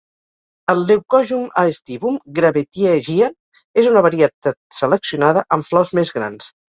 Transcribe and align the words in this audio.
El 0.73 0.79
"Leucojum 0.91 1.43
aestivum" 1.63 2.17
"'Gravetye 2.39 2.95
Giant" 3.09 3.35
és 3.83 3.91
una 3.91 4.03
varietat 4.09 4.57
seleccionada 4.79 5.45
amb 5.59 5.69
flors 5.71 5.95
més 6.01 6.13
grans. 6.19 6.51